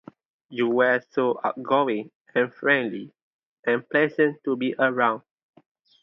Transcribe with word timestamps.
You 0.49 0.67
were 0.67 0.99
so 1.11 1.39
outgoing 1.43 2.09
and 2.33 2.51
friendly 2.55 3.13
and 3.67 3.87
pleasant 3.87 4.43
to 4.45 4.55
be 4.57 4.73
around. 4.79 5.21